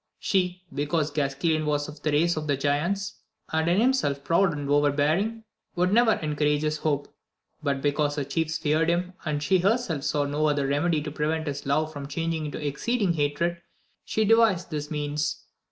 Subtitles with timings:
[0.17, 3.17] She, because Gasquilan was of the race of the giants,
[3.53, 5.43] and in himself proud and overbearing,
[5.75, 7.13] would never encourage his hope;
[7.61, 11.67] but because her chiefs feared him, and she herself saw no otherxemedy to prevent his
[11.67, 13.61] love from changing into exceeding hatred,
[14.03, 15.43] she devised this means.